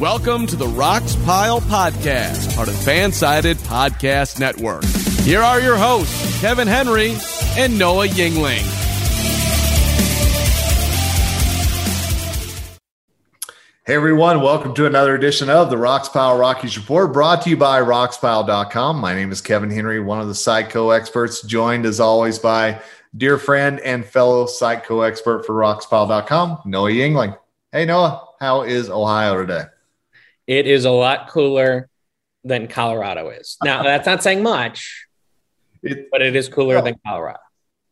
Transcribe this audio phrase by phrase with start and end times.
[0.00, 4.82] Welcome to the Rox Pile Podcast, part of Fansided Podcast Network.
[5.26, 7.16] Here are your hosts, Kevin Henry
[7.58, 8.62] and Noah Yingling.
[13.84, 17.58] Hey everyone, welcome to another edition of the Rox Pile Rockies Report brought to you
[17.58, 18.98] by roxpile.com.
[18.98, 22.80] My name is Kevin Henry, one of the Psycho experts, joined as always by
[23.14, 27.38] dear friend and fellow Psycho expert for roxpile.com, Noah Yingling.
[27.70, 29.64] Hey Noah, how is Ohio today?
[30.50, 31.88] It is a lot cooler
[32.42, 33.56] than Colorado is.
[33.62, 35.06] Now, that's not saying much,
[35.80, 37.38] it, but it is cooler well, than Colorado.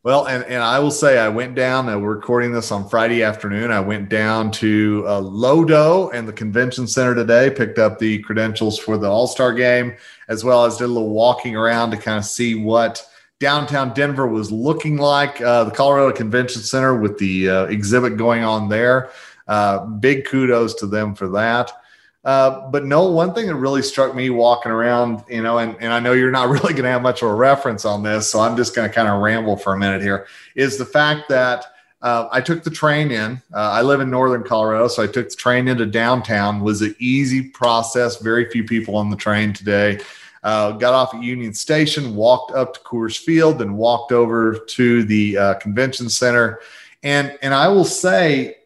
[0.03, 3.23] Well, and, and I will say, I went down, uh, we're recording this on Friday
[3.23, 3.71] afternoon.
[3.71, 8.77] I went down to uh, Lodo and the convention center today, picked up the credentials
[8.77, 12.19] for the All Star game, as well as did a little walking around to kind
[12.19, 13.09] of see what
[13.39, 15.41] downtown Denver was looking like.
[15.41, 19.11] Uh, the Colorado Convention Center with the uh, exhibit going on there.
[19.47, 21.71] Uh, big kudos to them for that.
[22.25, 25.93] Uh, but no, one thing that really struck me walking around, you know, and, and
[25.93, 28.41] I know you're not really going to have much of a reference on this, so
[28.41, 31.65] I'm just going to kind of ramble for a minute here, is the fact that
[32.01, 33.43] uh, I took the train in.
[33.53, 36.61] Uh, I live in northern Colorado, so I took the train into downtown.
[36.61, 38.19] Was an easy process.
[38.19, 40.01] Very few people on the train today.
[40.45, 45.03] Uh, got off at Union Station, walked up to Coors Field, then walked over to
[45.03, 46.61] the uh, convention center.
[47.03, 48.59] And and I will say,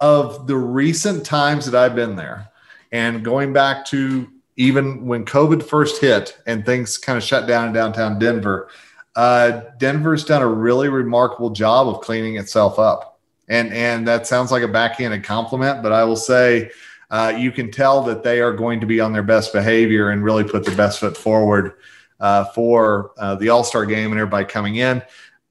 [0.00, 2.50] of the recent times that I've been there,
[2.96, 4.26] and going back to
[4.56, 8.70] even when COVID first hit and things kind of shut down in downtown Denver,
[9.16, 13.20] uh, Denver's done a really remarkable job of cleaning itself up.
[13.48, 16.70] And, and that sounds like a backhanded compliment, but I will say
[17.10, 20.24] uh, you can tell that they are going to be on their best behavior and
[20.24, 21.74] really put their best foot forward
[22.18, 25.02] uh, for uh, the All Star game and everybody coming in.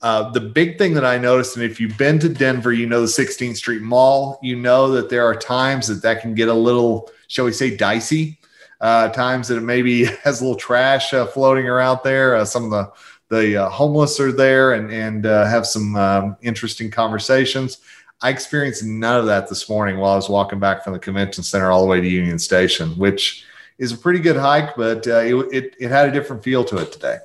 [0.02, 3.02] Uh, the big thing that I noticed, and if you've been to Denver, you know
[3.02, 6.54] the 16th Street Mall, you know that there are times that that can get a
[6.54, 8.40] little shall we say, dicey.
[8.82, 12.36] Uh, times that it maybe has a little trash uh, floating around there.
[12.36, 12.92] Uh, some of the
[13.30, 17.80] the uh, homeless are there and and uh, have some um, interesting conversations.
[18.22, 21.44] I experienced none of that this morning while I was walking back from the convention
[21.44, 23.46] center all the way to Union Station, which
[23.78, 26.78] is a pretty good hike, but uh, it, it it had a different feel to
[26.78, 27.18] it today.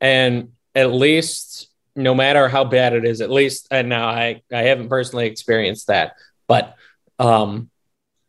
[0.00, 4.62] And at least, no matter how bad it is, at least, and now I I
[4.62, 6.16] haven't personally experienced that,
[6.46, 6.76] but
[7.18, 7.70] um,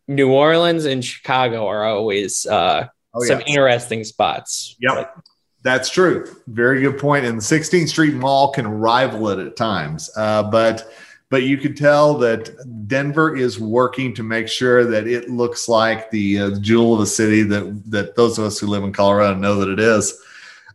[0.07, 4.75] New Orleans and Chicago are always uh, oh, some interesting spots.
[4.79, 5.23] Yep.
[5.63, 6.33] That's true.
[6.47, 7.25] Very good point.
[7.25, 10.09] And the 16th Street Mall can rival it at times.
[10.15, 10.91] Uh, but
[11.29, 16.09] but you can tell that Denver is working to make sure that it looks like
[16.09, 19.37] the uh, jewel of a city that that those of us who live in Colorado
[19.37, 20.17] know that it is.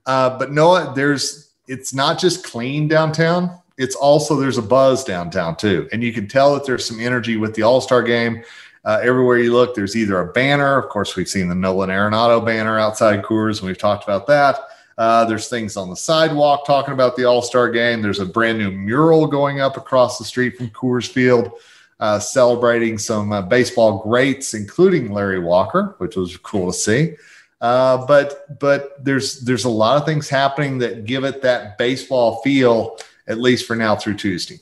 [0.05, 3.59] Uh, but Noah, there's it's not just clean downtown.
[3.79, 7.39] It's also there's a buzz downtown too, and you can tell that there's some energy
[7.39, 8.45] with the All Star game
[8.85, 10.77] Uh, everywhere you look, there's either a banner.
[10.77, 14.59] Of course, we've seen the Nolan Arenado banner outside Coors, and we've talked about that.
[14.99, 18.03] Uh, there's things on the sidewalk talking about the All Star game.
[18.03, 21.53] There's a brand new mural going up across the street from Coors Field,
[22.01, 27.15] uh, celebrating some uh, baseball greats, including Larry Walker, which was cool to see.
[27.61, 32.43] Uh, but but there's there's a lot of things happening that give it that baseball
[32.43, 32.99] feel,
[33.29, 34.59] at least for now through Tuesday.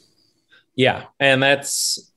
[0.75, 2.10] Yeah, and that's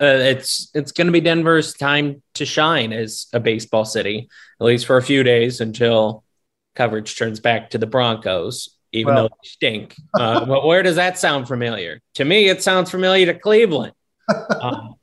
[0.00, 4.28] uh, it's it's going to be Denver's time to shine as a baseball city,
[4.60, 6.24] at least for a few days until
[6.74, 9.24] coverage turns back to the Broncos, even well.
[9.24, 9.96] though they stink.
[10.14, 12.00] Uh, but where does that sound familiar?
[12.14, 13.94] To me, it sounds familiar to Cleveland,
[14.60, 14.94] um,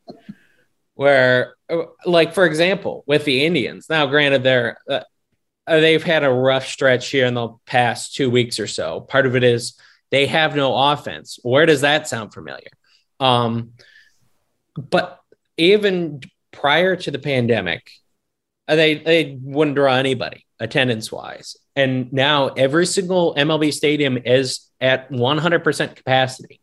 [0.93, 3.87] where, uh, like for example, with the Indians.
[3.89, 5.01] Now, granted, they're uh,
[5.67, 9.01] uh, they've had a rough stretch here in the past two weeks or so.
[9.01, 9.77] Part of it is
[10.11, 11.39] they have no offense.
[11.43, 12.69] Where does that sound familiar?
[13.19, 13.71] Um,
[14.75, 15.19] but
[15.57, 17.89] even prior to the pandemic,
[18.67, 25.11] they they wouldn't draw anybody attendance wise, and now every single MLB stadium is at
[25.11, 26.59] 100% capacity,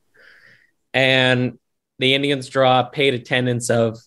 [0.93, 1.59] and
[1.99, 3.99] the Indians draw paid attendance of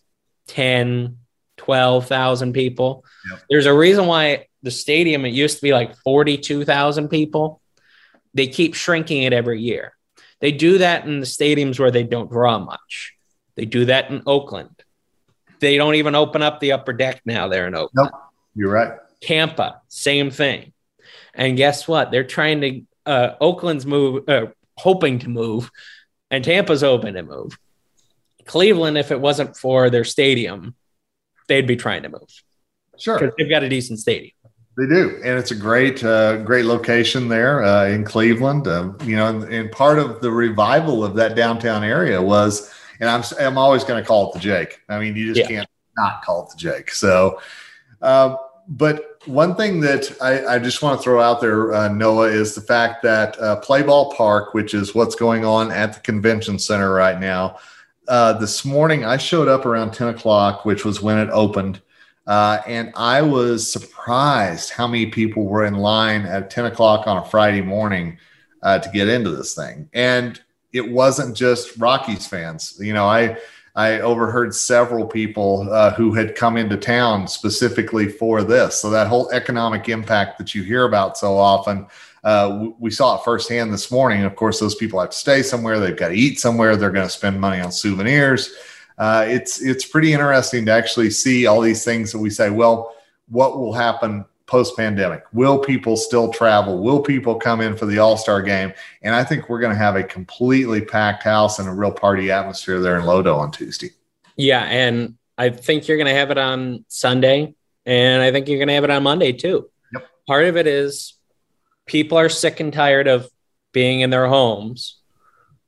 [0.47, 1.17] 10,
[1.57, 3.05] 12,000 people.
[3.29, 3.41] Yep.
[3.49, 7.61] There's a reason why the stadium it used to be like 42,000 people.
[8.33, 9.95] They keep shrinking it every year.
[10.41, 13.14] They do that in the stadiums where they don't draw much.
[13.55, 14.83] They do that in Oakland.
[15.59, 17.47] They don't even open up the upper deck now.
[17.47, 18.09] They're in Oakland.
[18.11, 18.21] Nope,
[18.55, 18.93] you're right.
[19.21, 20.73] Tampa, same thing.
[21.33, 22.11] And guess what?
[22.11, 22.81] They're trying to.
[23.05, 24.47] Uh, Oakland's move, uh,
[24.77, 25.69] hoping to move,
[26.31, 27.55] and Tampa's hoping to move.
[28.45, 30.75] Cleveland, if it wasn't for their stadium,
[31.47, 32.43] they'd be trying to move.
[32.97, 34.33] Sure, because they've got a decent stadium.
[34.77, 38.67] They do, and it's a great, uh, great location there uh, in Cleveland.
[38.67, 43.09] Uh, you know, and, and, part of the revival of that downtown area was, and
[43.09, 44.81] I'm I'm always going to call it the Jake.
[44.89, 45.57] I mean, you just yeah.
[45.57, 46.91] can't not call it the Jake.
[46.91, 47.39] So,
[48.01, 48.35] uh,
[48.67, 52.53] but one thing that I, I just want to throw out there, uh, Noah, is
[52.53, 56.93] the fact that uh, Playball Park, which is what's going on at the convention center
[56.93, 57.57] right now.
[58.07, 61.81] this morning, I showed up around 10 o'clock, which was when it opened.
[62.27, 67.17] Uh, and I was surprised how many people were in line at 10 o'clock on
[67.17, 68.17] a Friday morning
[68.63, 69.89] uh, to get into this thing.
[69.93, 70.41] And
[70.75, 72.77] it wasn't just Rockies fans.
[72.79, 73.37] You know, I
[73.75, 78.79] I overheard several people uh, who had come into town specifically for this.
[78.79, 81.87] So that whole economic impact that you hear about so often,
[82.23, 84.23] uh, we saw it firsthand this morning.
[84.23, 85.79] Of course, those people have to stay somewhere.
[85.79, 86.77] They've got to eat somewhere.
[86.77, 88.55] They're going to spend money on souvenirs
[88.97, 92.49] uh, it's it's pretty interesting to actually see all these things that we say.
[92.49, 92.95] Well,
[93.27, 95.23] what will happen post pandemic?
[95.33, 96.81] Will people still travel?
[96.81, 98.73] Will people come in for the All Star game?
[99.01, 102.31] And I think we're going to have a completely packed house and a real party
[102.31, 103.89] atmosphere there in Lodo on Tuesday.
[104.35, 107.55] Yeah, and I think you're going to have it on Sunday,
[107.85, 109.69] and I think you're going to have it on Monday too.
[109.93, 110.07] Yep.
[110.27, 111.13] Part of it is
[111.85, 113.29] people are sick and tired of
[113.71, 114.99] being in their homes,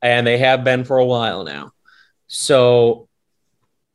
[0.02, 1.72] and they have been for a while now.
[2.28, 3.08] So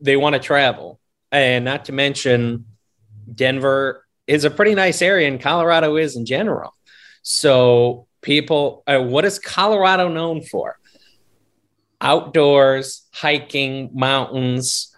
[0.00, 0.98] they want to travel.
[1.30, 2.66] And not to mention,
[3.32, 6.74] Denver is a pretty nice area, and Colorado is in general.
[7.22, 10.78] So, people, uh, what is Colorado known for?
[12.00, 14.94] Outdoors, hiking, mountains,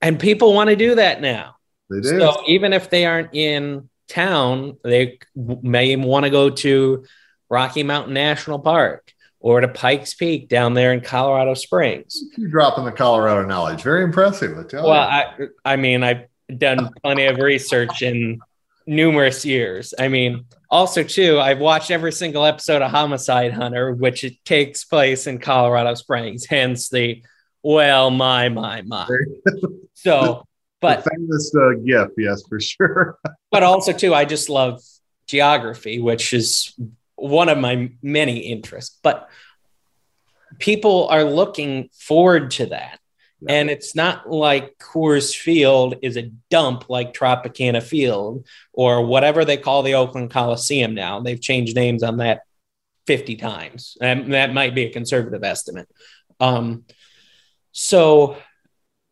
[0.00, 1.56] and people want to do that now.
[1.90, 2.18] They do.
[2.18, 7.04] So, even if they aren't in town, they may want to go to
[7.48, 12.22] Rocky Mountain National Park or to Pikes Peak down there in Colorado Springs.
[12.36, 13.82] You're dropping the Colorado knowledge.
[13.82, 14.56] Very impressive.
[14.56, 16.26] I well, I, I mean, I've
[16.56, 18.40] done plenty of research in
[18.86, 19.94] numerous years.
[19.98, 24.84] I mean, also too, I've watched every single episode of Homicide Hunter, which it takes
[24.84, 26.46] place in Colorado Springs.
[26.46, 27.22] Hence the
[27.62, 29.08] well, my, my, my.
[29.94, 30.44] so,
[30.80, 33.18] but the famous uh, gift, yes, for sure.
[33.50, 34.82] but also too, I just love
[35.26, 36.74] geography, which is
[37.14, 39.28] one of my many interests, but
[40.58, 42.98] people are looking forward to that.
[43.42, 43.54] Yeah.
[43.54, 49.56] And it's not like Coors Field is a dump like Tropicana Field or whatever they
[49.56, 51.20] call the Oakland Coliseum now.
[51.20, 52.42] They've changed names on that
[53.06, 53.96] 50 times.
[54.00, 55.88] And that might be a conservative estimate.
[56.38, 56.84] Um,
[57.72, 58.36] so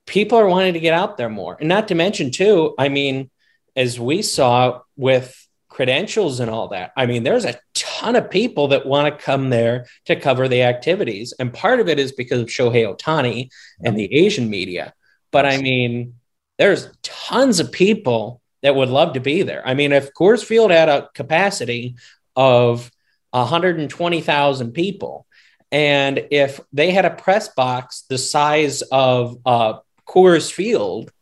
[0.06, 1.56] people are wanting to get out there more.
[1.58, 3.30] And not to mention, too, I mean,
[3.74, 5.34] as we saw with
[5.80, 6.92] credentials and all that.
[6.94, 10.64] I mean, there's a ton of people that want to come there to cover the
[10.64, 11.32] activities.
[11.38, 13.48] And part of it is because of Shohei Ohtani
[13.82, 14.92] and the Asian media.
[15.32, 16.16] But I mean,
[16.58, 19.66] there's tons of people that would love to be there.
[19.66, 21.94] I mean, if Coors Field had a capacity
[22.36, 22.90] of
[23.30, 25.26] 120,000 people,
[25.72, 31.10] and if they had a press box the size of uh, Coors Field,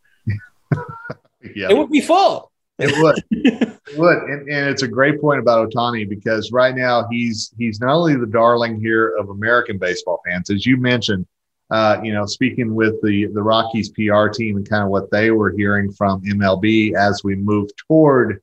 [1.54, 1.68] Yeah.
[1.70, 2.50] It would be full.
[2.78, 3.24] It would.
[3.30, 4.18] it would.
[4.18, 8.16] And, and it's a great point about Ohtani because right now he's he's not only
[8.16, 11.26] the darling here of American baseball fans, as you mentioned,
[11.70, 15.30] uh, you know, speaking with the the Rockies PR team and kind of what they
[15.30, 18.40] were hearing from MLB as we move toward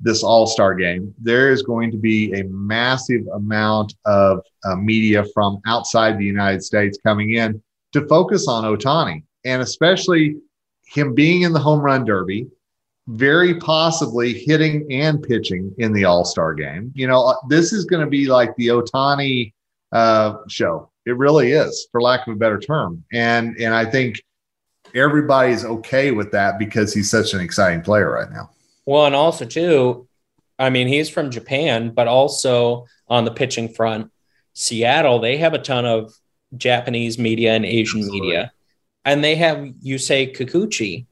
[0.00, 5.24] this All Star game, there is going to be a massive amount of uh, media
[5.32, 7.62] from outside the United States coming in
[7.92, 10.36] to focus on Ohtani and especially
[10.86, 12.48] him being in the home run derby,
[13.08, 16.92] very possibly hitting and pitching in the All Star game.
[16.94, 19.52] You know, uh, this is going to be like the Ohtani
[19.92, 20.90] uh, show.
[21.04, 23.04] It really is, for lack of a better term.
[23.12, 24.20] And and I think
[24.94, 28.50] everybody's okay with that because he's such an exciting player right now.
[28.86, 30.08] Well, and also too,
[30.58, 34.10] I mean, he's from Japan, but also on the pitching front,
[34.54, 36.14] Seattle, they have a ton of
[36.56, 38.20] Japanese media and Asian Absolutely.
[38.20, 38.52] media.
[39.04, 41.06] And they have Yusei Kikuchi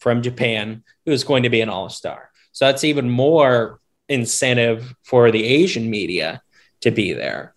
[0.00, 2.30] from Japan, who's going to be an all-star.
[2.52, 6.42] So that's even more incentive for the Asian media
[6.80, 7.54] to be there.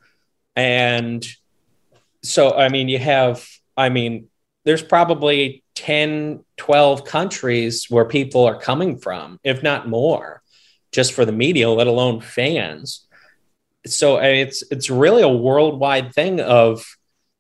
[0.56, 1.26] And
[2.22, 3.46] so, I mean, you have,
[3.76, 4.28] I mean,
[4.66, 10.42] there's probably 10, 12 countries where people are coming from, if not more,
[10.92, 13.08] just for the media, let alone fans.
[13.86, 16.86] So it's it's really a worldwide thing of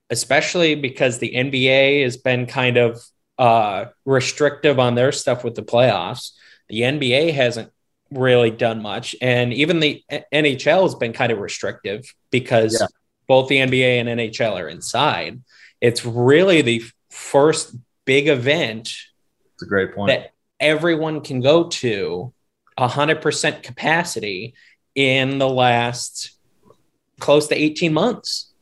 [0.09, 3.01] especially because the NBA has been kind of
[3.37, 6.31] uh, restrictive on their stuff with the playoffs.
[6.69, 7.71] The NBA hasn't
[8.11, 12.87] really done much, and even the NHL has been kind of restrictive because yeah.
[13.27, 15.41] both the NBA and NHL are inside.
[15.81, 17.75] It's really the first
[18.05, 18.93] big event.
[19.53, 20.09] It's a great point.
[20.09, 22.33] That everyone can go to
[22.77, 24.53] 100% capacity
[24.95, 26.37] in the last
[27.19, 28.52] close to 18 months.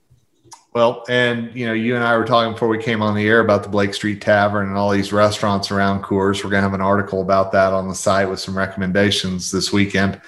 [0.74, 3.42] Well, and you know, you and I were talking before we came on the air
[3.42, 6.44] about the Blake Street Tavern and all these restaurants around Coors.
[6.44, 9.74] We're going to have an article about that on the site with some recommendations this
[9.74, 10.22] weekend.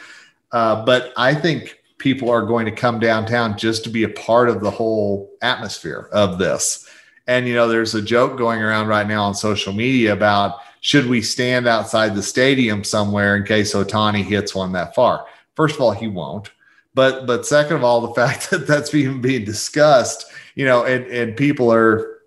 [0.51, 4.49] Uh, but I think people are going to come downtown just to be a part
[4.49, 6.89] of the whole atmosphere of this.
[7.25, 11.07] And you know, there's a joke going around right now on social media about should
[11.07, 15.25] we stand outside the stadium somewhere in case Ohtani hits one that far?
[15.55, 16.51] First of all, he won't.
[16.93, 21.05] But but second of all, the fact that that's even being discussed, you know, and
[21.07, 22.19] and people are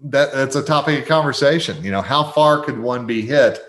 [0.00, 1.82] that that's a topic of conversation.
[1.84, 3.60] You know, how far could one be hit?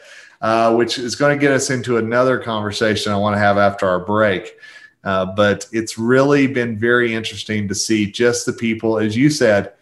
[0.42, 3.86] Uh, which is going to get us into another conversation I want to have after
[3.86, 4.56] our break.
[5.04, 9.74] Uh, but it's really been very interesting to see just the people, as you said,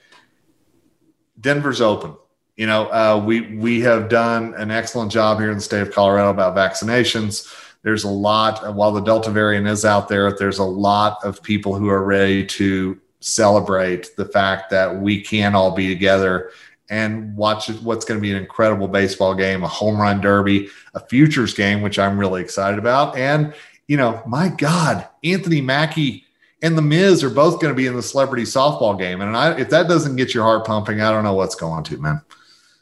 [1.40, 2.16] Denver's open
[2.58, 5.92] you know, uh, we we have done an excellent job here in the state of
[5.92, 7.54] Colorado about vaccinations.
[7.84, 11.76] There's a lot, while the Delta variant is out there, there's a lot of people
[11.76, 16.52] who are ready to celebrate the fact that we can all be together
[16.90, 21.00] and watch what's going to be an incredible baseball game, a home run derby, a
[21.00, 23.18] futures game, which I'm really excited about.
[23.18, 23.54] And,
[23.88, 26.24] you know, my God, Anthony Mackie
[26.62, 29.22] and The Miz are both going to be in the celebrity softball game.
[29.22, 31.84] And I, if that doesn't get your heart pumping, I don't know what's going on
[31.86, 32.22] to, man.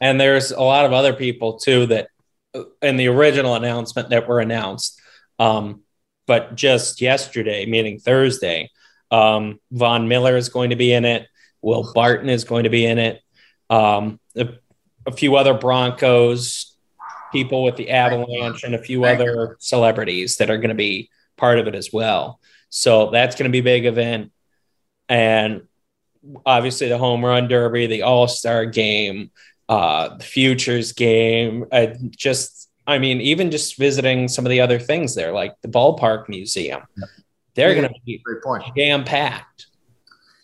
[0.00, 2.08] And there's a lot of other people too that
[2.82, 5.00] in the original announcement that were announced.
[5.38, 5.82] Um,
[6.26, 8.70] but just yesterday, meaning Thursday,
[9.10, 11.26] um, Von Miller is going to be in it.
[11.62, 13.20] Will Barton is going to be in it.
[13.70, 14.48] Um, a,
[15.06, 16.76] a, few other Broncos
[17.32, 21.58] people with the Avalanche and a few other celebrities that are going to be part
[21.58, 22.40] of it as well.
[22.68, 24.32] So that's going to be a big event.
[25.08, 25.62] And
[26.44, 29.30] obviously the home run derby, the all star game,
[29.68, 31.66] uh, the futures game.
[31.72, 35.68] I just, I mean, even just visiting some of the other things there, like the
[35.68, 36.82] ballpark museum,
[37.56, 38.62] they're yeah, going to be great point.
[38.76, 39.66] jam packed.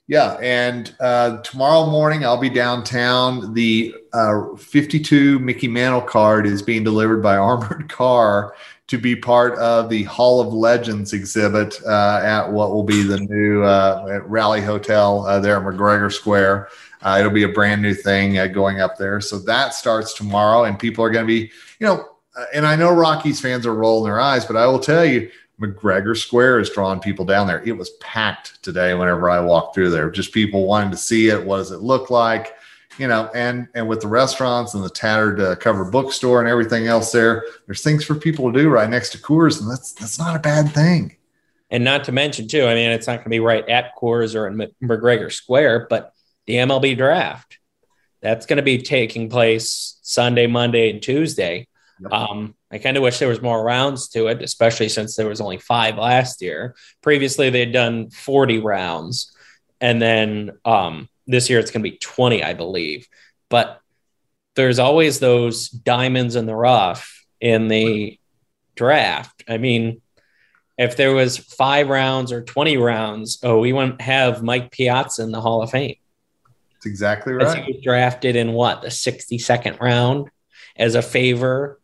[0.08, 3.54] Yeah, and uh, tomorrow morning I'll be downtown.
[3.54, 8.54] The uh, 52 Mickey Mantle card is being delivered by Armored Car
[8.88, 13.20] to be part of the Hall of Legends exhibit uh, at what will be the
[13.20, 16.68] new uh, Rally Hotel uh, there at McGregor Square.
[17.00, 19.20] Uh, it'll be a brand new thing uh, going up there.
[19.20, 22.08] So that starts tomorrow, and people are going to be, you know,
[22.52, 25.30] and I know Rockies fans are rolling their eyes, but I will tell you,
[25.62, 27.62] McGregor Square is drawing people down there.
[27.62, 30.10] It was packed today whenever I walked through there.
[30.10, 31.44] Just people wanting to see it.
[31.44, 32.56] What does it look like?
[32.98, 36.88] You know, and and with the restaurants and the tattered uh, cover bookstore and everything
[36.88, 40.18] else there, there's things for people to do right next to Coors, and that's that's
[40.18, 41.16] not a bad thing.
[41.70, 44.34] And not to mention too, I mean, it's not going to be right at Coors
[44.34, 46.12] or in McGregor Square, but
[46.46, 47.58] the MLB draft.
[48.20, 51.66] That's going to be taking place Sunday, Monday, and Tuesday.
[52.02, 52.12] Yep.
[52.12, 55.40] Um, I kind of wish there was more rounds to it, especially since there was
[55.40, 56.74] only five last year.
[57.02, 59.32] Previously, they'd done 40 rounds,
[59.80, 63.06] and then um, this year it's going to be 20, I believe.
[63.48, 63.80] But
[64.54, 68.18] there's always those diamonds in the rough in the
[68.74, 69.44] draft.
[69.48, 70.00] I mean,
[70.78, 75.30] if there was five rounds or 20 rounds, oh, we wouldn't have Mike Piazza in
[75.30, 75.96] the Hall of Fame.
[76.74, 77.64] That's exactly right.
[77.64, 80.30] He was drafted in what, the 62nd round
[80.76, 81.78] as a favor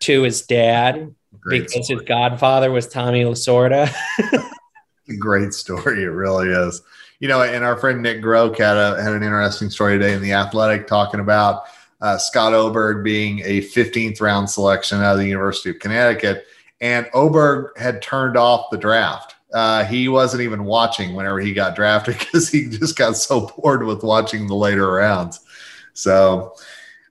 [0.00, 2.00] to his dad Great because story.
[2.00, 3.92] his godfather was Tommy Lasorda.
[5.18, 6.02] great story.
[6.02, 6.82] It really is.
[7.18, 10.22] You know, and our friend Nick Groke had, a, had an interesting story today in
[10.22, 11.64] The Athletic talking about
[12.00, 16.46] uh, Scott Oberg being a 15th round selection out of the University of Connecticut.
[16.80, 19.34] And Oberg had turned off the draft.
[19.52, 23.84] Uh, he wasn't even watching whenever he got drafted because he just got so bored
[23.84, 25.40] with watching the later rounds.
[25.92, 26.54] So,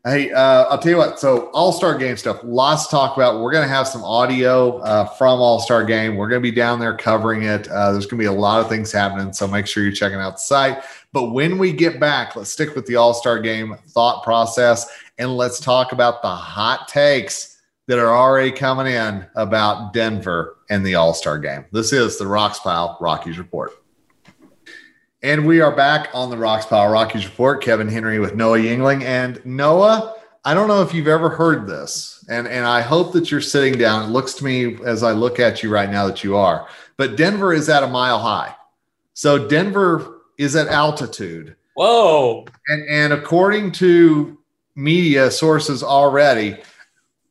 [0.05, 1.19] Hey, uh, I'll tell you what.
[1.19, 3.41] So, All Star Game stuff, lots to talk about.
[3.41, 6.15] We're going to have some audio uh, from All Star Game.
[6.15, 7.67] We're going to be down there covering it.
[7.67, 9.33] Uh, there's going to be a lot of things happening.
[9.33, 10.83] So, make sure you're checking out the site.
[11.11, 14.87] But when we get back, let's stick with the All Star Game thought process
[15.17, 20.85] and let's talk about the hot takes that are already coming in about Denver and
[20.85, 21.65] the All Star Game.
[21.73, 23.73] This is the Rox Pile Rockies Report.
[25.21, 27.61] And we are back on the Rox Pile Rockies Report.
[27.61, 29.03] Kevin Henry with Noah Yingling.
[29.03, 33.29] And Noah, I don't know if you've ever heard this, and, and I hope that
[33.29, 34.05] you're sitting down.
[34.05, 36.69] It looks to me as I look at you right now that you are.
[36.95, 38.55] But Denver is at a mile high.
[39.13, 41.57] So Denver is at altitude.
[41.73, 42.45] Whoa.
[42.69, 44.37] And, and according to
[44.75, 46.55] media sources already,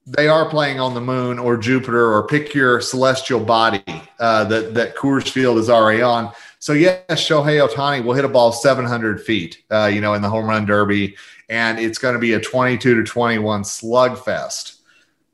[0.05, 3.83] they are playing on the moon or Jupiter or pick your celestial body
[4.21, 6.33] uh, that, that Coors Field is already on.
[6.59, 10.29] So yes, Shohei Ohtani will hit a ball 700 feet, uh, you know, in the
[10.29, 11.17] home run derby,
[11.49, 14.77] and it's going to be a 22 to 21 slugfest.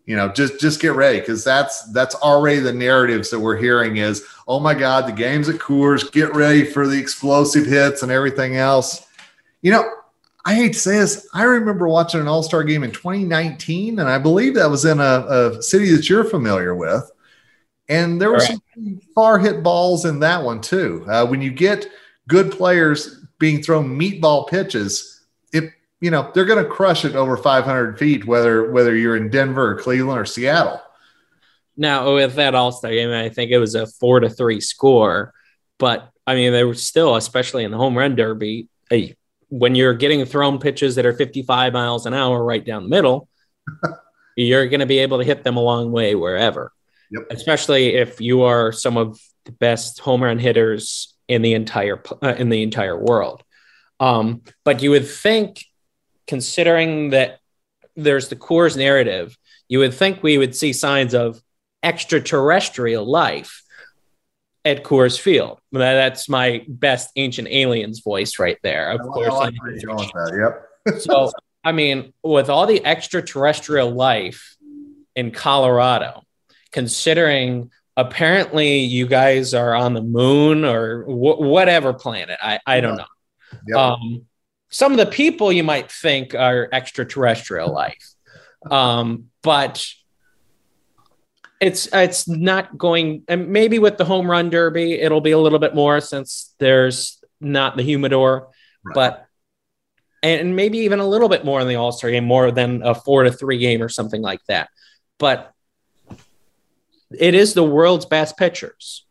[0.06, 3.96] You know, just just get ready because that's that's already the narratives that we're hearing
[3.96, 8.12] is, oh my God, the game's at Coors, get ready for the explosive hits and
[8.12, 9.06] everything else.
[9.62, 9.90] You know,
[10.44, 14.08] I hate to say this, I remember watching an All Star game in 2019, and
[14.08, 17.10] I believe that was in a, a city that you're familiar with.
[17.88, 18.58] And there were right.
[18.74, 21.04] some far hit balls in that one too.
[21.08, 21.86] Uh, when you get
[22.28, 27.36] good players being thrown meatball pitches, it you know they're going to crush it over
[27.36, 30.80] 500 feet, whether whether you're in Denver, or Cleveland, or Seattle.
[31.76, 35.34] Now with that All Star game, I think it was a four to three score,
[35.78, 39.14] but I mean they were still, especially in the home run derby, a,
[39.48, 43.28] when you're getting thrown pitches that are 55 miles an hour right down the middle,
[44.36, 46.72] you're going to be able to hit them a long way wherever.
[47.14, 47.26] Yep.
[47.30, 52.34] Especially if you are some of the best home run hitters in the entire uh,
[52.38, 53.42] in the entire world.
[54.00, 55.64] Um, but you would think,
[56.26, 57.38] considering that
[57.96, 59.36] there's the Coors narrative,
[59.68, 61.40] you would think we would see signs of
[61.82, 63.62] extraterrestrial life
[64.64, 65.60] at Coors Field.
[65.70, 68.92] That's my best ancient aliens voice right there.
[68.92, 69.28] Of course.
[69.28, 69.54] Like
[70.36, 70.68] yep.
[70.98, 71.30] so,
[71.62, 74.56] I mean, with all the extraterrestrial life
[75.14, 76.22] in Colorado,
[76.74, 82.36] considering apparently you guys are on the moon or wh- whatever planet.
[82.42, 83.06] I, I don't know.
[83.68, 83.78] Yep.
[83.78, 84.26] Um,
[84.70, 88.04] some of the people you might think are extraterrestrial life,
[88.68, 89.86] um, but
[91.60, 93.22] it's it's not going.
[93.28, 97.22] And maybe with the home run derby, it'll be a little bit more since there's
[97.40, 98.48] not the humidor,
[98.84, 98.94] right.
[98.94, 99.26] but
[100.24, 102.96] and maybe even a little bit more in the All Star game, more than a
[102.96, 104.68] four to three game or something like that.
[105.20, 105.53] But
[107.18, 109.04] it is the world's best pitchers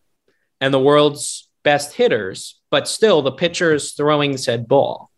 [0.62, 5.10] and the world's best hitters, but still the pitchers throwing said ball.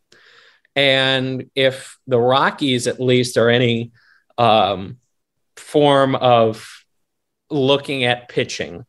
[0.76, 3.92] And if the Rockies at least are any
[4.38, 4.98] um,
[5.56, 6.84] form of
[7.50, 8.86] looking at pitching,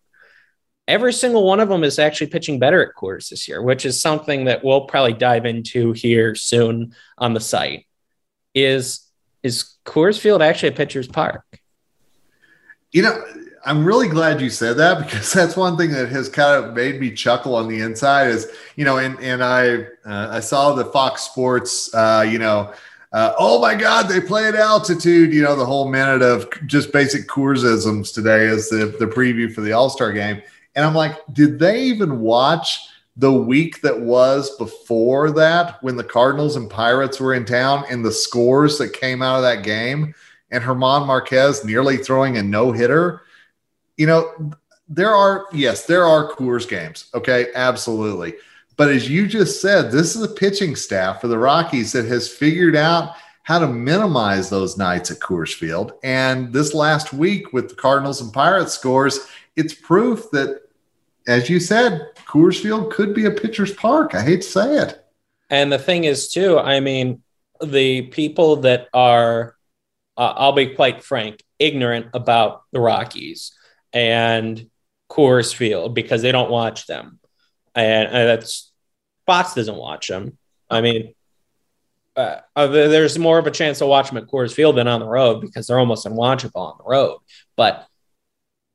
[0.89, 4.01] every single one of them is actually pitching better at Coors this year, which is
[4.01, 7.87] something that we'll probably dive into here soon on the site.
[8.55, 9.03] Is
[9.43, 11.45] is Coors Field actually a pitcher's park?
[12.91, 13.23] You know,
[13.65, 17.01] I'm really glad you said that because that's one thing that has kind of made
[17.01, 20.85] me chuckle on the inside is, you know, and, and I, uh, I saw the
[20.87, 22.73] Fox Sports, uh, you know,
[23.13, 25.33] uh, oh my God, they play at altitude.
[25.33, 29.63] You know, the whole minute of just basic Coorsisms today is the, the preview for
[29.63, 30.43] the All Star game.
[30.75, 36.05] And I'm like, did they even watch the week that was before that when the
[36.05, 40.15] Cardinals and Pirates were in town and the scores that came out of that game
[40.51, 43.23] and Herman Marquez nearly throwing a no hitter?
[43.97, 44.53] You know,
[44.89, 47.11] there are, yes, there are Coors games.
[47.15, 47.49] Okay.
[47.55, 48.35] Absolutely.
[48.77, 52.29] But as you just said, this is a pitching staff for the Rockies that has
[52.29, 55.93] figured out how to minimize those nights at Coors Field.
[56.03, 59.21] And this last week with the Cardinals and Pirates scores,
[59.55, 60.63] it's proof that,
[61.27, 64.15] as you said, Coors Field could be a pitcher's park.
[64.15, 65.05] I hate to say it.
[65.49, 67.23] And the thing is, too, I mean,
[67.65, 69.57] the people that are,
[70.17, 73.53] uh, I'll be quite frank, ignorant about the Rockies
[73.97, 74.69] and
[75.09, 77.19] Coors Field because they don't watch them,
[77.75, 78.71] and, and that's
[79.25, 80.37] Fox doesn't watch them.
[80.69, 81.15] I mean,
[82.15, 85.01] uh, uh, there's more of a chance to watch them at Coors Field than on
[85.01, 87.19] the road because they're almost unwatchable on the road.
[87.57, 87.87] But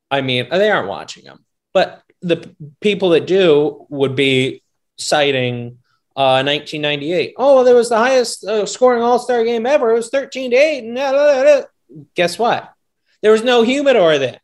[0.09, 1.45] I mean, they aren't watching them.
[1.71, 4.63] But the people that do would be
[4.97, 5.77] citing
[6.15, 7.35] uh, 1998.
[7.37, 9.91] Oh, there was the highest uh, scoring All Star game ever.
[9.91, 10.83] It was 13 to 8.
[10.83, 12.03] And blah, blah, blah.
[12.15, 12.73] guess what?
[13.21, 14.39] There was no humidor then.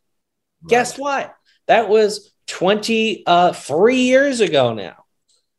[0.62, 0.70] Right.
[0.70, 1.34] Guess what?
[1.66, 3.54] That was 23 uh,
[3.86, 5.04] years ago now.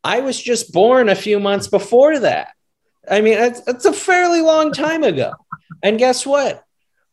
[0.02, 2.54] I was just born a few months before that.
[3.10, 5.32] I mean, it's, it's a fairly long time ago.
[5.82, 6.64] And guess what?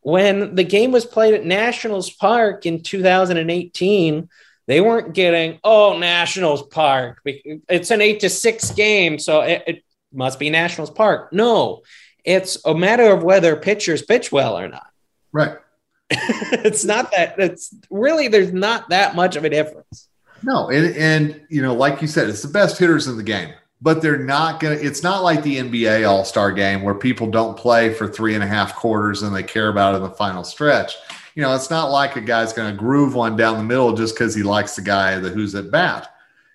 [0.02, 4.30] When the game was played at Nationals Park in 2018,
[4.68, 7.22] they weren't getting, oh, Nationals Park.
[7.26, 11.34] It's an eight to six game, so it, it must be Nationals Park.
[11.34, 11.84] No,
[12.24, 14.88] it's a matter of whether pitchers pitch well or not.
[15.32, 15.58] Right.
[16.10, 20.08] it's not that, it's really, there's not that much of a difference.
[20.44, 23.54] No, and, and you know, like you said, it's the best hitters in the game
[23.82, 27.58] but they're not to, it's not like the NBA All Star game where people don't
[27.58, 30.44] play for three and a half quarters and they care about it in the final
[30.44, 30.96] stretch.
[31.36, 34.34] You know, it's not like a guy's to groove one down the middle just because
[34.34, 36.12] he likes the guy that who's at bat.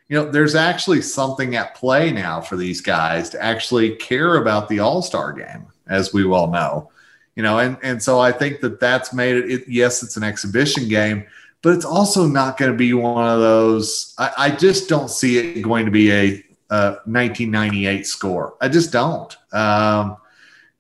[0.08, 4.68] You know, there's actually something at play now for these guys to actually care about
[4.68, 6.90] the All Star game, as we well know.
[7.36, 10.22] You know, and and so I think that that's made it, it yes, it's an
[10.22, 11.24] exhibition game,
[11.62, 14.14] but it's also not going to be one of those.
[14.18, 18.54] I, I just don't see it going to be a 1998 score.
[18.60, 19.36] I just don't.
[19.52, 20.16] Um,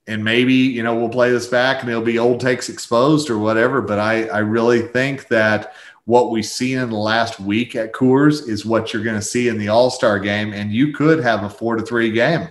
[0.06, 3.38] and maybe you know we'll play this back and it'll be old takes exposed or
[3.38, 3.80] whatever.
[3.80, 8.48] But I I really think that what we've seen in the last week at Coors
[8.48, 11.44] is what you're going to see in the All Star game, and you could have
[11.44, 12.48] a four to three game.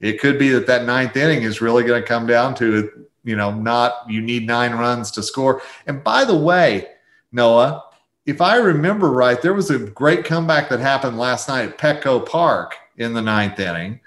[0.00, 3.36] It could be that that ninth inning is really going to come down to you
[3.36, 5.60] know not you need nine runs to score.
[5.86, 6.86] And by the way,
[7.32, 7.82] Noah,
[8.24, 12.26] if I remember right, there was a great comeback that happened last night at Petco
[12.26, 14.00] Park in the ninth inning.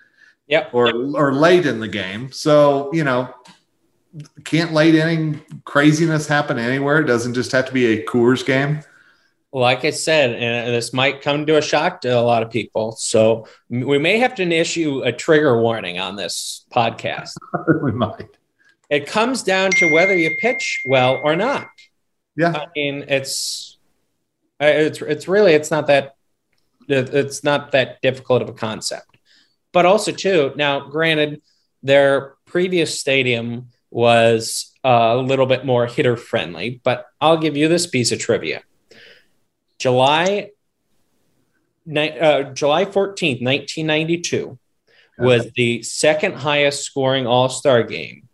[0.48, 0.74] Yep.
[0.74, 2.32] Or or late in the game.
[2.32, 3.34] So, you know,
[4.44, 7.00] can't late inning craziness happen anywhere?
[7.00, 8.82] It doesn't just have to be a Coors game.
[9.52, 12.92] Like I said, and this might come to a shock to a lot of people.
[12.94, 17.34] So we may have to issue a trigger warning on this podcast.
[17.84, 18.39] we might.
[18.90, 21.68] It comes down to whether you pitch well or not.
[22.36, 22.54] Yeah.
[22.54, 23.78] I mean, it's
[24.60, 26.16] it's it's really it's not that
[26.88, 29.18] it's not that difficult of a concept.
[29.72, 31.42] But also too, now granted,
[31.84, 37.86] their previous stadium was a little bit more hitter friendly, but I'll give you this
[37.86, 38.64] piece of trivia.
[39.78, 40.52] July
[41.96, 44.60] uh, July 14th, 1992
[45.18, 48.29] was the second highest scoring All-Star game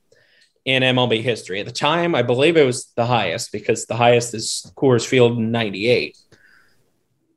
[0.65, 1.59] in MLB history.
[1.59, 5.37] At the time, I believe it was the highest because the highest is Coors Field
[5.37, 6.17] in 98.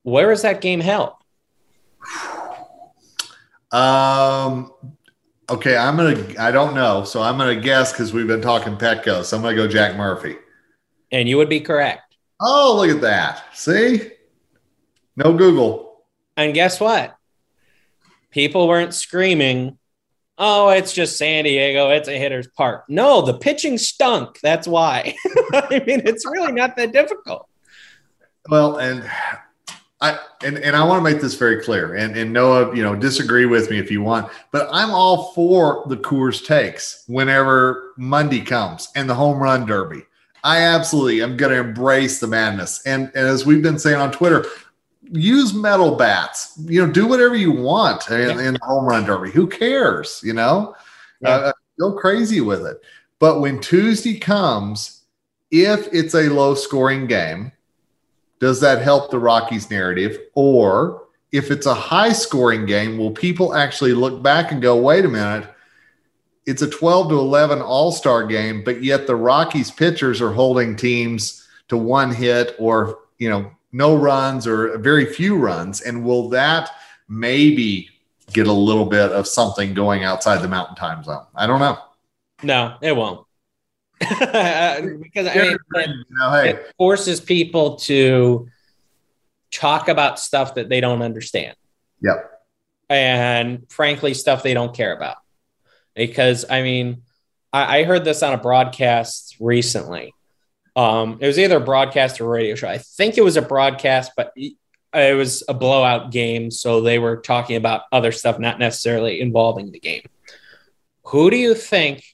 [0.03, 1.13] Where is that game held?
[3.71, 4.73] Um,
[5.51, 6.25] okay, I'm gonna.
[6.39, 9.23] I don't know, so I'm gonna guess because we've been talking Petco.
[9.23, 10.37] So I'm gonna go Jack Murphy.
[11.13, 12.17] And you would be correct.
[12.41, 13.45] Oh, look at that!
[13.55, 14.11] See,
[15.17, 16.05] no Google.
[16.37, 17.17] And guess what?
[18.31, 19.78] People weren't screaming
[20.39, 21.91] oh, it's just San Diego.
[21.91, 22.85] It's a hitter's park.
[22.89, 24.41] No, the pitching stunk.
[24.41, 25.15] That's why.
[25.53, 27.49] I mean, it's really not that difficult.
[28.49, 29.09] Well, and
[30.01, 31.95] I and, and I want to make this very clear.
[31.95, 35.85] And and Noah, you know, disagree with me if you want, but I'm all for
[35.87, 40.05] the Coors takes whenever Monday comes and the home run derby.
[40.45, 42.81] I absolutely am going to embrace the madness.
[42.87, 44.47] And, and as we've been saying on Twitter,
[45.11, 46.59] use metal bats.
[46.65, 49.31] You know, do whatever you want in, in home run derby.
[49.31, 50.21] Who cares?
[50.25, 50.75] You know,
[51.21, 51.31] yeah.
[51.31, 52.81] uh, go crazy with it.
[53.19, 55.03] But when Tuesday comes,
[55.51, 57.53] if it's a low scoring game,
[58.39, 60.19] does that help the Rockies narrative?
[60.35, 65.05] Or if it's a high scoring game, will people actually look back and go, wait
[65.05, 65.49] a minute,
[66.47, 70.77] it's a 12 to 11 all star game, but yet the Rockies pitchers are holding
[70.77, 75.81] teams to one hit or, you know, no runs or very few runs.
[75.81, 76.71] And will that
[77.09, 77.91] maybe
[78.33, 81.27] get a little bit of something going outside the mountain time zone?
[81.35, 81.79] I don't know.
[82.43, 83.27] No, it won't.
[83.99, 86.51] because I mean, it, you hey.
[86.51, 88.49] it forces people to
[89.51, 91.57] talk about stuff that they don't understand.
[92.01, 92.31] Yep.
[92.89, 95.17] And frankly, stuff they don't care about.
[95.97, 97.03] Because I mean,
[97.53, 100.15] I, I heard this on a broadcast recently
[100.77, 102.69] um, it was either a broadcast or a radio show.
[102.69, 106.51] I think it was a broadcast, but it was a blowout game.
[106.51, 110.03] So they were talking about other stuff, not necessarily involving the game.
[111.05, 112.05] Who do you think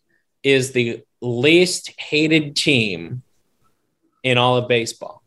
[0.43, 3.23] is the least hated team
[4.23, 5.23] in all of baseball.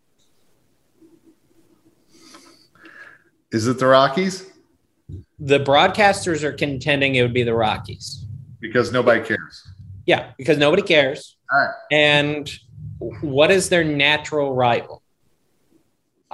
[3.52, 4.50] Is it the Rockies?
[5.40, 8.26] The broadcasters are contending it would be the Rockies.
[8.60, 9.68] Because nobody cares.
[10.06, 11.38] Yeah, because nobody cares.
[11.52, 11.74] All right.
[11.92, 12.52] And
[13.00, 15.04] what is their natural rival?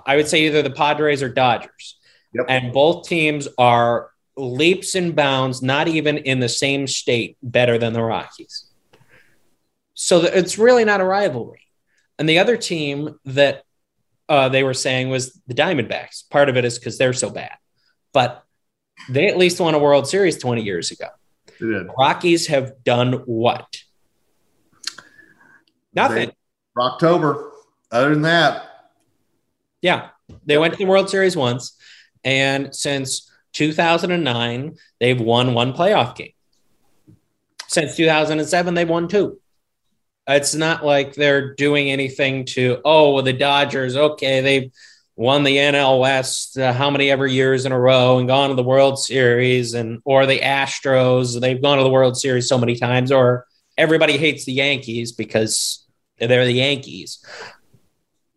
[0.06, 1.98] I would say either the Padres or Dodgers.
[2.34, 2.46] Yep.
[2.50, 7.94] And both teams are leaps and bounds, not even in the same state, better than
[7.94, 8.66] the Rockies.
[9.94, 11.62] So it's really not a rivalry.
[12.18, 13.64] And the other team that
[14.28, 16.30] uh, they were saying was the Diamondbacks.
[16.30, 17.56] Part of it is because they're so bad,
[18.14, 18.44] but
[19.10, 21.08] they at least won a World Series 20 years ago.
[21.98, 23.84] Rockies have done what?
[25.94, 26.30] Nothing.
[26.30, 26.36] They-
[26.78, 27.52] October.
[27.92, 28.64] Other than that,
[29.82, 30.10] Yeah,
[30.46, 31.78] they went to the World Series once,
[32.24, 36.32] and since 2009, they've won one playoff game.
[37.68, 39.40] Since 2007, they've won two.
[40.28, 44.72] It's not like they're doing anything to, oh, well, the Dodgers, okay, they've
[45.16, 48.56] won the NL West uh, how many ever years in a row and gone to
[48.56, 52.76] the World Series, and or the Astros, they've gone to the World Series so many
[52.76, 53.46] times, or
[53.78, 55.83] everybody hates the Yankees because
[56.20, 57.24] they're the Yankees.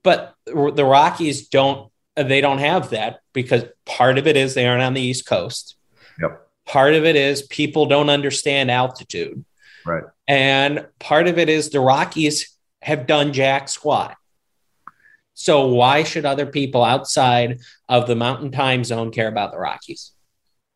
[0.02, 4.82] But the Rockies don't they don't have that because part of it is they aren't
[4.82, 5.76] on the East Coast.
[6.20, 6.48] Yep.
[6.64, 9.44] Part of it is people don't understand altitude.
[9.84, 10.04] Right.
[10.26, 14.16] And part of it is the Rockies have done jack squat.
[15.34, 20.12] So why should other people outside of the mountain time zone care about the Rockies?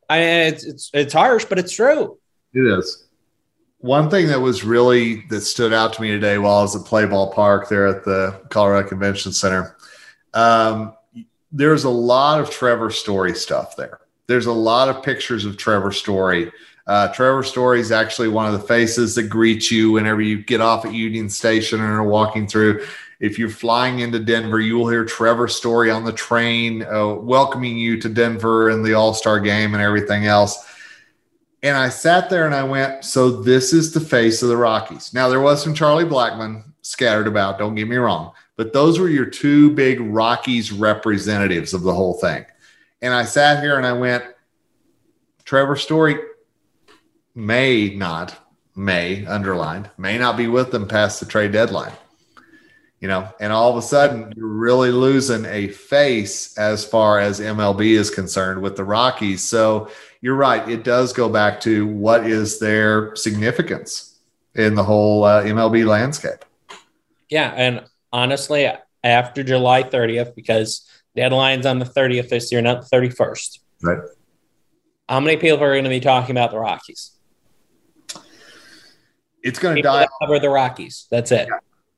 [0.08, 2.18] I it's it's, it's harsh, but it's true.
[2.52, 3.06] It is.
[3.80, 6.84] One thing that was really that stood out to me today while I was at
[6.84, 9.74] Play Ball Park there at the Colorado Convention Center,
[10.34, 10.94] um,
[11.50, 14.00] there's a lot of Trevor Story stuff there.
[14.26, 16.52] There's a lot of pictures of Trevor Story.
[16.86, 20.60] Uh, Trevor Story is actually one of the faces that greet you whenever you get
[20.60, 22.86] off at Union Station and are walking through.
[23.18, 27.78] If you're flying into Denver, you will hear Trevor Story on the train uh, welcoming
[27.78, 30.66] you to Denver and the All Star game and everything else.
[31.62, 35.12] And I sat there and I went, so this is the face of the Rockies.
[35.12, 39.10] Now, there was some Charlie Blackmon scattered about, don't get me wrong, but those were
[39.10, 42.46] your two big Rockies representatives of the whole thing.
[43.02, 44.24] And I sat here and I went,
[45.44, 46.16] Trevor Story
[47.34, 48.36] may not,
[48.74, 51.92] may underlined, may not be with them past the trade deadline.
[53.00, 57.40] You know, and all of a sudden you're really losing a face as far as
[57.40, 59.42] MLB is concerned with the Rockies.
[59.42, 59.88] So
[60.20, 60.68] you're right.
[60.68, 64.18] It does go back to what is their significance
[64.54, 66.44] in the whole uh, MLB landscape.
[67.28, 68.68] Yeah, and honestly,
[69.04, 73.58] after July 30th, because deadline's on the 30th this year, not the 31st.
[73.82, 73.98] Right.
[75.08, 77.12] How many people are going to be talking about the Rockies?
[79.42, 80.06] It's going to die.
[80.20, 81.06] cover the Rockies.
[81.10, 81.48] That's it.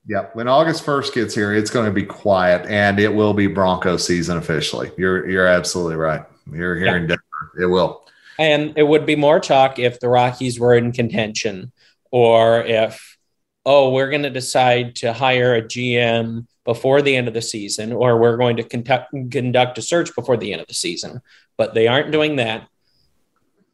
[0.07, 0.27] Yeah.
[0.35, 3.97] When August 1st gets here, it's going to be quiet and it will be Bronco
[3.97, 4.91] season officially.
[4.97, 6.23] You're you're absolutely right.
[6.53, 6.97] You're here Yeah.
[6.97, 7.23] in Denver.
[7.61, 8.05] It will.
[8.39, 11.73] And it would be more talk if the Rockies were in contention
[12.11, 13.19] or if,
[13.65, 17.93] oh, we're going to decide to hire a GM before the end of the season
[17.93, 21.21] or we're going to conduct, conduct a search before the end of the season.
[21.57, 22.69] But they aren't doing that.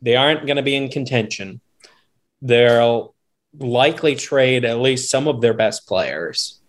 [0.02, 1.60] They aren't going to be in contention.
[2.42, 3.14] They'll
[3.58, 6.60] likely trade at least some of their best players.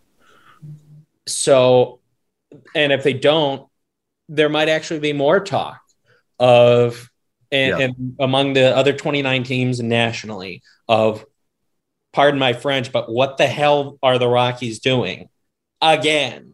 [1.28, 1.99] So,
[2.73, 3.67] and if they don't,
[4.28, 5.82] there might actually be more talk
[6.39, 7.10] of
[7.51, 7.85] and, Yeah.
[7.85, 11.25] and among the other 29 teams nationally of
[12.13, 15.29] pardon my french but what the hell are the rockies doing
[15.81, 16.53] again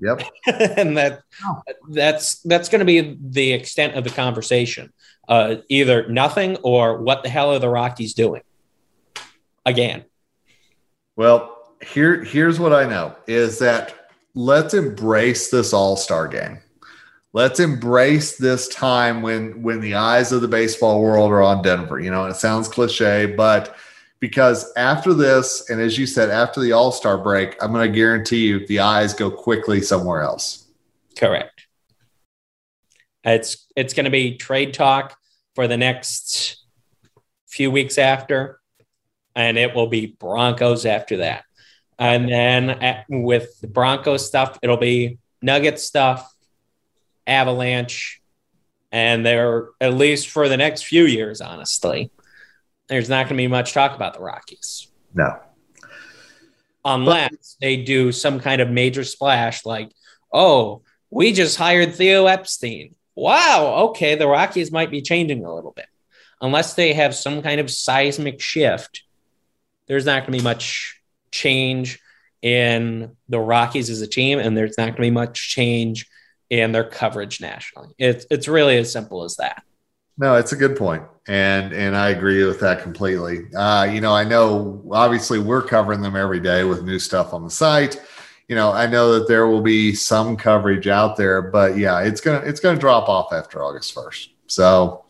[0.00, 0.22] Yep.
[0.78, 1.60] and that Oh.
[1.90, 4.92] that's that's going to be the extent of the conversation
[5.28, 8.42] uh, either nothing or what the hell are the rockies doing
[9.64, 10.04] again
[11.16, 16.58] Well, here here's what I know is that let's embrace this all-star game.
[17.34, 21.98] Let's embrace this time when when the eyes of the baseball world are on Denver.
[21.98, 23.74] You know, it sounds cliche, but
[24.20, 28.46] because after this, and as you said, after the all-star break, I'm going to guarantee
[28.46, 30.68] you the eyes go quickly somewhere else.
[31.16, 31.66] Correct.
[33.24, 35.16] It's it's going to be trade talk
[35.54, 36.64] for the next
[37.48, 38.60] few weeks after,
[39.34, 41.44] and it will be Broncos after that.
[41.98, 46.31] And then at, with the Broncos stuff, it'll be Nugget stuff,
[47.26, 48.20] Avalanche,
[48.90, 52.10] and they're at least for the next few years, honestly.
[52.88, 55.38] There's not going to be much talk about the Rockies No.
[56.84, 59.90] unless they do some kind of major splash like,
[60.32, 62.94] oh, we just hired Theo Epstein.
[63.14, 65.86] Wow, okay, the Rockies might be changing a little bit.
[66.40, 69.04] Unless they have some kind of seismic shift,
[69.86, 72.00] there's not going to be much change
[72.40, 76.06] in the Rockies as a team, and there's not going to be much change
[76.52, 77.88] in their coverage nationally.
[77.98, 79.64] It's it's really as simple as that.
[80.18, 83.52] No, it's a good point, and and I agree with that completely.
[83.54, 87.42] Uh, you know, I know obviously we're covering them every day with new stuff on
[87.42, 87.98] the site.
[88.48, 92.20] You know, I know that there will be some coverage out there, but yeah, it's
[92.20, 94.28] gonna it's gonna drop off after August first.
[94.46, 95.06] So,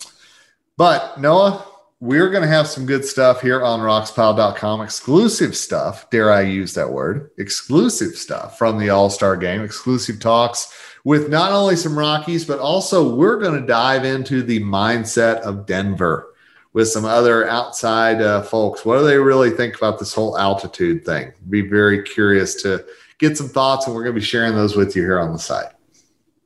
[0.76, 1.66] but Noah,
[2.02, 6.74] we're going to have some good stuff here on roxpile.com exclusive stuff dare i use
[6.74, 12.44] that word exclusive stuff from the all-star game exclusive talks with not only some rockies
[12.44, 16.32] but also we're going to dive into the mindset of denver
[16.72, 18.84] with some other outside uh, folks.
[18.84, 21.32] What do they really think about this whole altitude thing?
[21.50, 22.84] Be very curious to
[23.18, 25.38] get some thoughts and we're going to be sharing those with you here on the
[25.38, 25.72] site.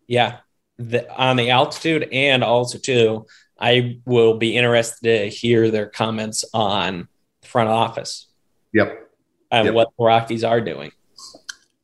[0.07, 0.39] Yeah.
[0.79, 3.27] The, on the altitude and also too
[3.59, 7.09] I will be interested to hear their comments on
[7.41, 8.27] the front office.
[8.73, 9.11] Yep.
[9.51, 9.75] And yep.
[9.75, 10.93] what the Rockies are doing.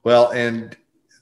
[0.04, 0.76] Well, and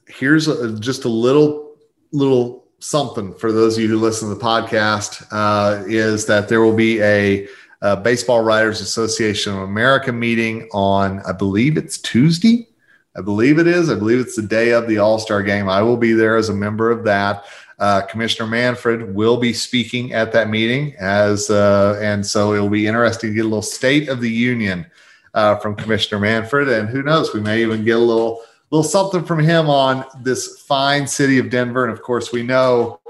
[0.07, 1.75] here's a, just a little
[2.11, 6.61] little something for those of you who listen to the podcast uh, is that there
[6.61, 7.47] will be a,
[7.81, 12.67] a Baseball Writers Association of America meeting on, I believe it's Tuesday.
[13.15, 13.89] I believe it is.
[13.89, 15.69] I believe it's the day of the All Star game.
[15.69, 17.45] I will be there as a member of that.
[17.81, 22.69] Uh, Commissioner Manfred will be speaking at that meeting, as uh, and so it will
[22.69, 24.85] be interesting to get a little State of the Union
[25.33, 29.25] uh, from Commissioner Manfred, and who knows, we may even get a little little something
[29.25, 31.83] from him on this fine city of Denver.
[31.83, 33.01] And of course, we know,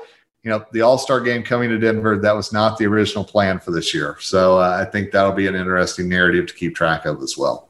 [0.41, 3.59] you know, the All Star game coming to Denver that was not the original plan
[3.59, 4.15] for this year.
[4.21, 7.67] So uh, I think that'll be an interesting narrative to keep track of as well.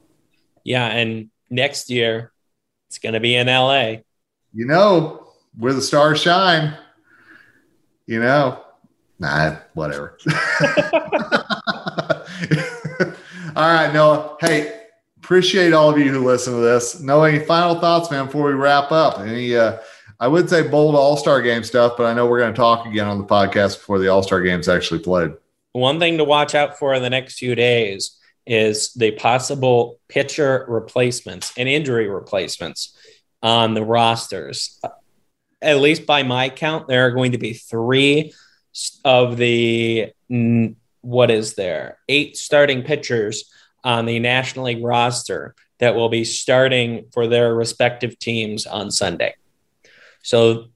[0.62, 2.30] Yeah, and next year
[2.86, 3.96] it's going to be in LA.
[4.54, 5.26] You know,
[5.58, 6.76] where the stars shine
[8.06, 8.62] you know,
[9.18, 10.18] nah, whatever.
[13.56, 14.36] all right, Noah.
[14.40, 14.82] Hey,
[15.18, 17.00] appreciate all of you who listen to this.
[17.00, 19.20] Noah, any final thoughts, man, before we wrap up?
[19.20, 19.78] Any, uh,
[20.20, 22.86] I would say bold All Star game stuff, but I know we're going to talk
[22.86, 25.32] again on the podcast before the All Star game's actually played.
[25.72, 30.64] One thing to watch out for in the next few days is the possible pitcher
[30.68, 32.96] replacements and injury replacements
[33.42, 34.80] on the rosters
[35.62, 38.32] at least by my count, there are going to be three
[39.04, 40.12] of the
[41.02, 43.50] what is there eight starting pitchers
[43.84, 49.34] on the National League roster that will be starting for their respective teams on Sunday.
[50.22, 50.66] So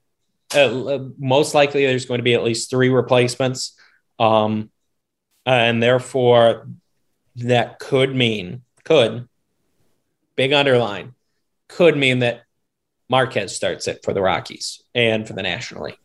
[0.54, 3.78] uh, most likely there's going to be at least three replacements.
[4.18, 4.70] Um,
[5.44, 6.68] and therefore
[7.36, 9.28] that could mean, could,
[10.34, 11.14] big underline,
[11.68, 12.42] could mean that
[13.08, 15.98] Marquez starts it for the Rockies and for the National League.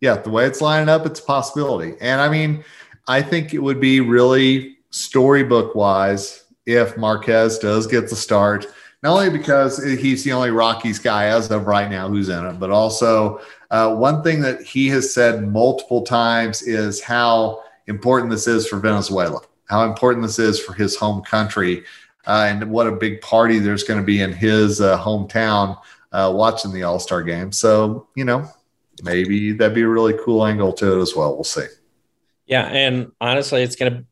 [0.00, 1.94] Yeah, the way it's lining up, it's a possibility.
[2.00, 2.64] And I mean,
[3.08, 8.66] I think it would be really storybook wise if Marquez does get the start,
[9.02, 12.60] not only because he's the only Rockies guy as of right now who's in it,
[12.60, 18.46] but also uh, one thing that he has said multiple times is how important this
[18.46, 21.84] is for Venezuela, how important this is for his home country,
[22.26, 25.78] uh, and what a big party there's going to be in his uh, hometown
[26.12, 27.52] uh, watching the All Star game.
[27.52, 28.48] So, you know,
[29.02, 31.34] maybe that'd be a really cool angle to it as well.
[31.34, 31.66] We'll see.
[32.46, 32.64] Yeah.
[32.64, 34.04] And honestly, it's going to,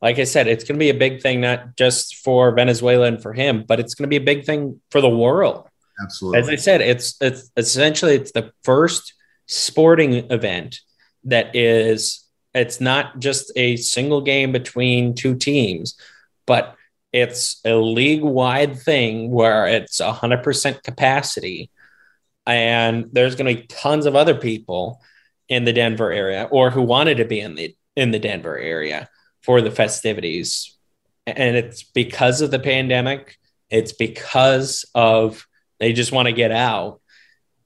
[0.00, 3.20] like I said, it's going to be a big thing, not just for Venezuela and
[3.20, 5.66] for him, but it's going to be a big thing for the world.
[6.00, 6.38] Absolutely.
[6.38, 9.14] As I said, it's, it's essentially, it's the first
[9.46, 10.78] sporting event
[11.24, 15.98] that is, it's not just a single game between two teams,
[16.46, 16.76] but
[17.12, 21.70] it's a league wide thing where it's 100% capacity.
[22.46, 25.00] And there's going to be tons of other people
[25.48, 29.08] in the Denver area or who wanted to be in the in the Denver area
[29.42, 30.76] for the festivities.
[31.26, 33.38] And it's because of the pandemic.
[33.70, 35.46] It's because of
[35.80, 37.00] they just want to get out.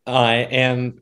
[0.07, 1.01] Uh, and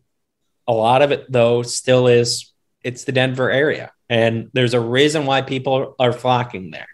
[0.66, 3.92] a lot of it though still is it's the Denver area.
[4.08, 6.88] And there's a reason why people are flocking there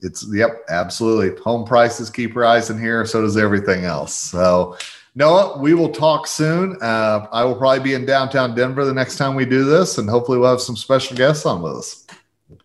[0.00, 1.40] it's yep, absolutely.
[1.42, 4.14] Home prices keep rising here, so does everything else.
[4.14, 4.76] So,
[5.14, 6.76] Noah, we will talk soon.
[6.82, 10.08] Uh, I will probably be in downtown Denver the next time we do this, and
[10.08, 12.06] hopefully, we'll have some special guests on with us.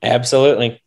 [0.03, 0.81] Absolutely.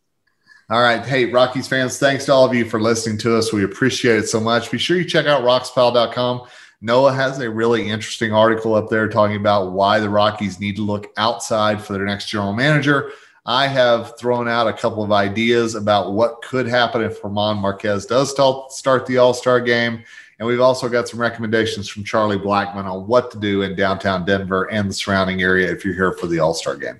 [0.69, 1.05] All right.
[1.05, 3.53] Hey, Rockies fans, thanks to all of you for listening to us.
[3.53, 4.71] We appreciate it so much.
[4.71, 6.47] Be sure you check out roxpile.com.
[6.81, 10.81] Noah has a really interesting article up there talking about why the Rockies need to
[10.81, 13.11] look outside for their next general manager.
[13.47, 18.07] I have thrown out a couple of ideas about what could happen if German Marquez
[18.07, 20.03] does start the All Star game.
[20.39, 24.25] And we've also got some recommendations from Charlie Blackmon on what to do in downtown
[24.25, 26.99] Denver and the surrounding area if you're here for the All Star game.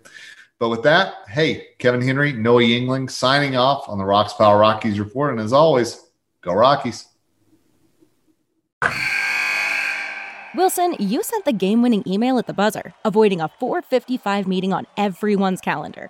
[0.60, 5.00] But with that, hey, Kevin Henry, Noah Yingling signing off on the Rox Pile Rockies
[5.00, 5.32] report.
[5.32, 6.10] And as always,
[6.42, 7.08] go Rockies.
[10.56, 14.88] Wilson, you sent the game winning email at the buzzer, avoiding a 455 meeting on
[14.96, 16.10] everyone's calendar.